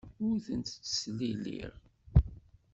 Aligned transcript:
Ur 0.25 0.35
tent-ttesliliɣ. 0.45 1.73